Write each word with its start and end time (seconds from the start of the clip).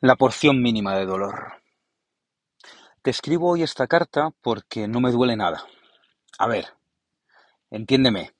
La 0.00 0.14
porción 0.14 0.62
mínima 0.62 0.96
de 0.96 1.06
dolor. 1.06 1.60
Te 3.02 3.10
escribo 3.10 3.50
hoy 3.50 3.64
esta 3.64 3.88
carta 3.88 4.30
porque 4.42 4.86
no 4.86 5.00
me 5.00 5.10
duele 5.10 5.34
nada. 5.34 5.64
A 6.38 6.46
ver, 6.46 6.68
entiéndeme. 7.68 8.30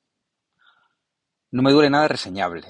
No 1.51 1.63
me 1.63 1.73
duele 1.73 1.91
nada 1.91 2.07
reseñable. 2.07 2.69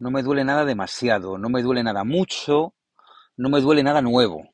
No 0.00 0.10
me 0.10 0.24
duele 0.24 0.42
nada 0.42 0.64
demasiado. 0.64 1.38
No 1.38 1.48
me 1.48 1.62
duele 1.62 1.84
nada 1.84 2.02
mucho. 2.02 2.74
No 3.36 3.50
me 3.50 3.60
duele 3.60 3.84
nada 3.84 4.02
nuevo. 4.02 4.52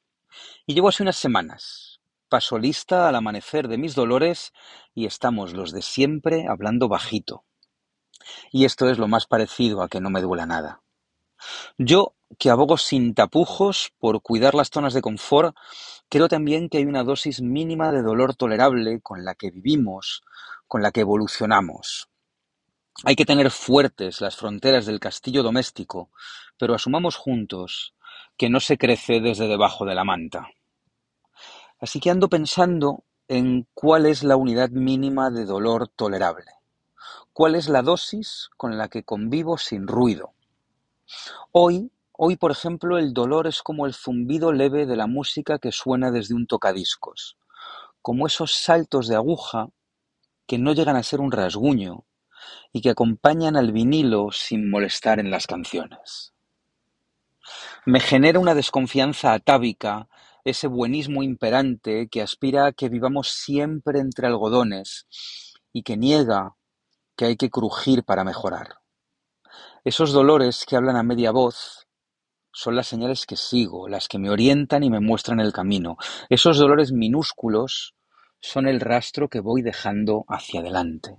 Y 0.67 0.75
llevo 0.75 0.91
así 0.91 1.03
unas 1.03 1.17
semanas. 1.17 2.03
Paso 2.29 2.59
lista 2.59 3.09
al 3.09 3.17
amanecer 3.17 3.67
de 3.67 3.79
mis 3.79 3.95
dolores 3.95 4.53
y 4.95 5.07
estamos 5.07 5.55
los 5.55 5.73
de 5.73 5.81
siempre 5.81 6.45
hablando 6.51 6.87
bajito. 6.87 7.45
Y 8.53 8.67
esto 8.67 8.91
es 8.91 8.99
lo 8.99 9.09
más 9.09 9.27
parecido 9.27 9.83
a 9.83 9.89
que 9.89 10.03
no 10.03 10.11
me 10.11 10.21
duela 10.21 10.45
nada. 10.45 10.83
Yo, 11.79 12.15
que 12.39 12.51
abogo 12.51 12.77
sin 12.79 13.15
tapujos 13.15 13.93
por 13.99 14.23
cuidar 14.23 14.55
las 14.55 14.71
zonas 14.71 14.95
de 14.95 15.03
confort, 15.03 15.57
creo 16.09 16.29
también 16.29 16.69
que 16.69 16.79
hay 16.79 16.85
una 16.85 17.05
dosis 17.05 17.41
mínima 17.43 17.93
de 17.93 18.03
dolor 18.03 18.35
tolerable 18.35 19.01
con 19.01 19.25
la 19.25 19.35
que 19.35 19.51
vivimos, 19.51 20.23
con 20.67 20.83
la 20.83 20.93
que 20.93 21.01
evolucionamos. 21.01 22.09
Hay 23.05 23.17
que 23.17 23.25
tener 23.25 23.51
fuertes 23.51 24.21
las 24.21 24.37
fronteras 24.37 24.87
del 24.87 25.01
castillo 25.01 25.43
doméstico, 25.43 26.11
pero 26.59 26.75
asumamos 26.75 27.17
juntos 27.17 27.95
que 28.37 28.51
no 28.51 28.61
se 28.61 28.79
crece 28.79 29.21
desde 29.21 29.49
debajo 29.49 29.85
de 29.85 29.95
la 29.95 30.05
manta. 30.05 30.49
Así 31.81 32.01
que 32.01 32.11
ando 32.11 32.29
pensando 32.29 33.05
en 33.29 33.67
cuál 33.75 34.07
es 34.07 34.23
la 34.23 34.37
unidad 34.37 34.71
mínima 34.71 35.31
de 35.31 35.45
dolor 35.45 35.89
tolerable, 35.89 36.53
cuál 37.33 37.55
es 37.55 37.69
la 37.69 37.83
dosis 37.83 38.51
con 38.57 38.77
la 38.77 38.89
que 38.89 39.05
convivo 39.05 39.57
sin 39.57 39.87
ruido, 39.87 40.35
Hoy, 41.53 41.91
hoy 42.23 42.37
por 42.37 42.51
ejemplo, 42.51 42.99
el 42.99 43.15
dolor 43.15 43.47
es 43.47 43.63
como 43.63 43.87
el 43.87 43.95
zumbido 43.95 44.53
leve 44.53 44.85
de 44.85 44.95
la 44.95 45.07
música 45.07 45.59
que 45.59 45.73
suena 45.73 46.11
desde 46.11 46.35
un 46.35 46.47
tocadiscos, 46.47 47.39
como 48.03 48.27
esos 48.27 48.53
saltos 48.53 49.09
de 49.09 49.17
aguja 49.17 49.69
que 50.47 50.59
no 50.59 50.75
llegan 50.75 50.97
a 50.97 51.03
ser 51.03 51.21
un 51.21 51.33
rasguño 51.33 52.05
y 52.75 52.83
que 52.83 52.91
acompañan 52.91 53.57
al 53.57 53.73
vinilo 53.73 54.33
sin 54.33 54.69
molestar 54.69 55.19
en 55.19 55.31
las 55.31 55.47
canciones. 55.47 56.35
Me 57.87 58.01
genera 58.01 58.39
una 58.39 58.55
desconfianza 58.55 59.33
atávica 59.33 60.07
ese 60.45 60.67
buenismo 60.67 61.23
imperante 61.23 62.09
que 62.11 62.21
aspira 62.21 62.67
a 62.67 62.73
que 62.73 62.91
vivamos 62.91 63.31
siempre 63.31 63.99
entre 63.99 64.27
algodones 64.27 65.07
y 65.73 65.85
que 65.85 65.97
niega 65.97 66.55
que 67.17 67.25
hay 67.25 67.37
que 67.37 67.49
crujir 67.49 68.05
para 68.05 68.25
mejorar. 68.25 68.75
Esos 69.85 70.13
dolores 70.13 70.67
que 70.69 70.77
hablan 70.77 70.97
a 70.97 71.03
media 71.03 71.31
voz 71.31 71.87
son 72.53 72.77
las 72.77 72.89
señales 72.89 73.27
que 73.27 73.37
sigo, 73.37 73.89
las 73.89 74.09
que 74.09 74.19
me 74.19 74.31
orientan 74.31 74.83
y 74.83 74.91
me 74.91 75.01
muestran 75.01 75.41
el 75.41 75.53
camino. 75.53 75.97
Esos 76.29 76.59
dolores 76.59 76.93
minúsculos 76.93 77.95
son 78.41 78.67
el 78.67 78.81
rastro 78.81 79.29
que 79.29 79.41
voy 79.41 79.63
dejando 79.63 80.25
hacia 80.29 80.61
adelante. 80.61 81.17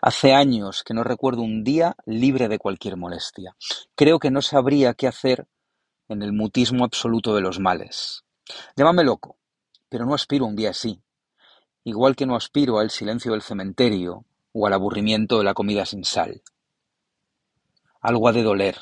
Hace 0.00 0.34
años 0.34 0.82
que 0.82 0.94
no 0.94 1.04
recuerdo 1.04 1.42
un 1.42 1.64
día 1.64 1.96
libre 2.06 2.48
de 2.48 2.58
cualquier 2.58 2.96
molestia. 2.96 3.56
Creo 3.94 4.18
que 4.18 4.30
no 4.30 4.42
sabría 4.42 4.94
qué 4.94 5.06
hacer 5.06 5.46
en 6.08 6.22
el 6.22 6.32
mutismo 6.32 6.84
absoluto 6.84 7.34
de 7.34 7.40
los 7.40 7.58
males. 7.58 8.24
Llámame 8.76 9.04
loco, 9.04 9.38
pero 9.88 10.04
no 10.04 10.14
aspiro 10.14 10.46
un 10.46 10.56
día 10.56 10.70
así. 10.70 11.02
Igual 11.84 12.16
que 12.16 12.26
no 12.26 12.36
aspiro 12.36 12.78
al 12.78 12.90
silencio 12.90 13.32
del 13.32 13.42
cementerio 13.42 14.24
o 14.52 14.66
al 14.66 14.72
aburrimiento 14.72 15.38
de 15.38 15.44
la 15.44 15.54
comida 15.54 15.86
sin 15.86 16.04
sal. 16.04 16.42
Algo 18.00 18.28
ha 18.28 18.32
de 18.32 18.42
doler, 18.42 18.76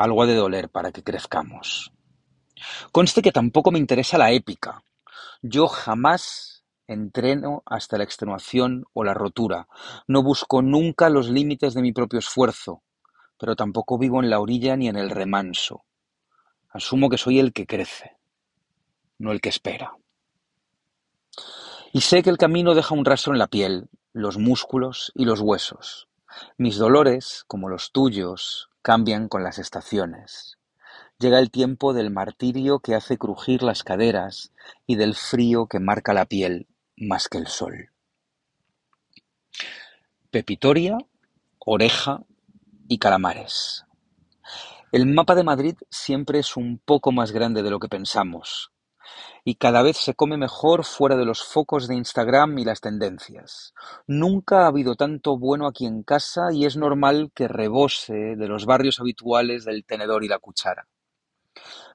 algo 0.00 0.22
ha 0.22 0.26
de 0.26 0.34
doler 0.34 0.70
para 0.70 0.92
que 0.92 1.02
crezcamos. 1.02 1.92
Conste 2.90 3.20
que 3.20 3.32
tampoco 3.32 3.70
me 3.70 3.78
interesa 3.78 4.16
la 4.16 4.32
épica. 4.32 4.82
Yo 5.42 5.68
jamás 5.68 6.64
entreno 6.86 7.62
hasta 7.66 7.98
la 7.98 8.04
extenuación 8.04 8.86
o 8.94 9.04
la 9.04 9.12
rotura. 9.12 9.68
No 10.08 10.22
busco 10.22 10.62
nunca 10.62 11.10
los 11.10 11.28
límites 11.28 11.74
de 11.74 11.82
mi 11.82 11.92
propio 11.92 12.18
esfuerzo, 12.18 12.82
pero 13.38 13.56
tampoco 13.56 13.98
vivo 13.98 14.22
en 14.22 14.30
la 14.30 14.40
orilla 14.40 14.74
ni 14.74 14.88
en 14.88 14.96
el 14.96 15.10
remanso. 15.10 15.84
Asumo 16.70 17.10
que 17.10 17.18
soy 17.18 17.38
el 17.38 17.52
que 17.52 17.66
crece, 17.66 18.16
no 19.18 19.32
el 19.32 19.42
que 19.42 19.50
espera. 19.50 19.92
Y 21.92 22.00
sé 22.00 22.22
que 22.22 22.30
el 22.30 22.38
camino 22.38 22.74
deja 22.74 22.94
un 22.94 23.04
rastro 23.04 23.34
en 23.34 23.38
la 23.38 23.48
piel, 23.48 23.90
los 24.14 24.38
músculos 24.38 25.12
y 25.14 25.26
los 25.26 25.40
huesos. 25.40 26.08
Mis 26.56 26.78
dolores, 26.78 27.44
como 27.46 27.68
los 27.68 27.92
tuyos, 27.92 28.69
cambian 28.82 29.28
con 29.28 29.42
las 29.42 29.58
estaciones. 29.58 30.58
Llega 31.18 31.38
el 31.38 31.50
tiempo 31.50 31.92
del 31.92 32.10
martirio 32.10 32.80
que 32.80 32.94
hace 32.94 33.18
crujir 33.18 33.62
las 33.62 33.82
caderas 33.82 34.52
y 34.86 34.96
del 34.96 35.14
frío 35.14 35.66
que 35.66 35.80
marca 35.80 36.14
la 36.14 36.26
piel 36.26 36.66
más 36.96 37.28
que 37.28 37.38
el 37.38 37.46
sol. 37.46 37.90
Pepitoria, 40.30 40.98
Oreja 41.58 42.22
y 42.88 42.98
Calamares. 42.98 43.84
El 44.92 45.06
mapa 45.06 45.34
de 45.34 45.44
Madrid 45.44 45.76
siempre 45.90 46.38
es 46.38 46.56
un 46.56 46.78
poco 46.78 47.12
más 47.12 47.32
grande 47.32 47.62
de 47.62 47.70
lo 47.70 47.78
que 47.78 47.88
pensamos 47.88 48.72
y 49.44 49.56
cada 49.56 49.82
vez 49.82 49.96
se 49.96 50.14
come 50.14 50.36
mejor 50.36 50.84
fuera 50.84 51.16
de 51.16 51.24
los 51.24 51.42
focos 51.42 51.88
de 51.88 51.96
Instagram 51.96 52.58
y 52.58 52.64
las 52.64 52.80
tendencias. 52.80 53.74
Nunca 54.06 54.64
ha 54.64 54.66
habido 54.66 54.94
tanto 54.96 55.38
bueno 55.38 55.66
aquí 55.66 55.86
en 55.86 56.02
casa 56.02 56.52
y 56.52 56.66
es 56.66 56.76
normal 56.76 57.30
que 57.34 57.48
rebose 57.48 58.36
de 58.36 58.48
los 58.48 58.66
barrios 58.66 59.00
habituales 59.00 59.64
del 59.64 59.84
tenedor 59.84 60.24
y 60.24 60.28
la 60.28 60.38
cuchara. 60.38 60.86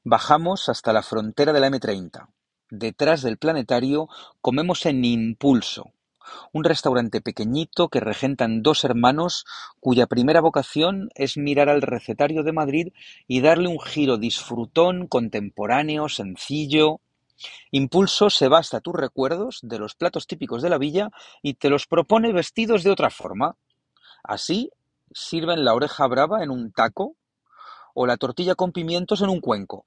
Bajamos 0.04 0.70
hasta 0.70 0.94
la 0.94 1.04
frontera 1.04 1.54
de 1.54 1.60
la 1.60 1.70
M30. 1.70 2.28
Detrás 2.70 3.22
del 3.22 3.38
planetario 3.38 4.10
comemos 4.42 4.86
en 4.86 5.06
Impulso, 5.06 5.94
un 6.52 6.64
restaurante 6.64 7.22
pequeñito 7.22 7.90
que 7.90 8.00
regentan 8.00 8.62
dos 8.62 8.84
hermanos 8.84 9.46
cuya 9.80 10.08
primera 10.08 10.42
vocación 10.42 11.10
es 11.16 11.38
mirar 11.38 11.70
al 11.70 11.82
recetario 11.82 12.44
de 12.44 12.52
Madrid 12.52 12.88
y 13.28 13.42
darle 13.42 13.68
un 13.68 13.80
giro 13.80 14.18
disfrutón, 14.18 15.08
contemporáneo, 15.08 16.10
sencillo, 16.10 17.02
Impulso 17.72 18.30
se 18.30 18.48
basta 18.48 18.82
tus 18.82 18.96
recuerdos 18.96 19.60
de 19.62 19.80
los 19.80 19.96
platos 19.96 20.28
típicos 20.28 20.62
de 20.62 20.70
la 20.70 20.78
villa 20.78 21.10
y 21.42 21.56
te 21.56 21.70
los 21.70 21.88
propone 21.88 22.34
vestidos 22.34 22.84
de 22.84 22.92
otra 22.92 23.10
forma. 23.10 23.58
Así 24.24 24.72
sirven 25.12 25.66
la 25.66 25.74
oreja 25.74 26.08
brava 26.08 26.44
en 26.44 26.50
un 26.50 26.72
taco 26.72 27.16
o 27.94 28.06
la 28.06 28.18
tortilla 28.18 28.56
con 28.56 28.72
pimientos 28.72 29.22
en 29.22 29.30
un 29.30 29.42
cuenco. 29.42 29.86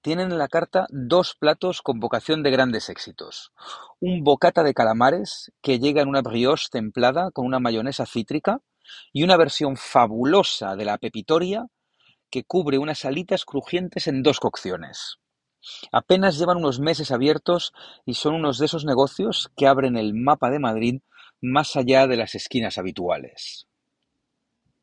Tienen 0.00 0.30
en 0.30 0.38
la 0.38 0.48
carta 0.48 0.86
dos 0.90 1.34
platos 1.34 1.82
con 1.82 1.98
vocación 1.98 2.42
de 2.42 2.50
grandes 2.50 2.88
éxitos. 2.88 3.52
Un 4.00 4.22
bocata 4.22 4.62
de 4.62 4.72
calamares 4.72 5.52
que 5.62 5.78
llega 5.78 6.02
en 6.02 6.08
una 6.08 6.22
brioche 6.22 6.68
templada 6.70 7.30
con 7.32 7.44
una 7.44 7.58
mayonesa 7.58 8.06
cítrica 8.06 8.60
y 9.12 9.24
una 9.24 9.36
versión 9.36 9.76
fabulosa 9.76 10.76
de 10.76 10.84
la 10.84 10.98
pepitoria 10.98 11.66
que 12.30 12.44
cubre 12.44 12.78
unas 12.78 13.04
alitas 13.04 13.44
crujientes 13.44 14.06
en 14.06 14.22
dos 14.22 14.38
cocciones. 14.38 15.18
Apenas 15.92 16.38
llevan 16.38 16.58
unos 16.58 16.80
meses 16.80 17.10
abiertos 17.10 17.72
y 18.04 18.14
son 18.14 18.34
unos 18.34 18.58
de 18.58 18.66
esos 18.66 18.84
negocios 18.84 19.50
que 19.56 19.66
abren 19.66 19.96
el 19.96 20.14
mapa 20.14 20.50
de 20.50 20.58
Madrid 20.58 21.00
más 21.40 21.76
allá 21.76 22.06
de 22.06 22.16
las 22.16 22.34
esquinas 22.34 22.78
habituales. 22.78 23.66